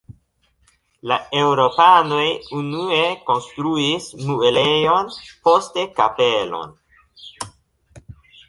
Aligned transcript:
La 1.09 1.17
eŭropanoj 1.41 2.23
unue 2.61 3.03
konstruis 3.27 4.09
muelejon, 4.31 5.13
poste 5.49 5.87
kapelon. 6.01 6.75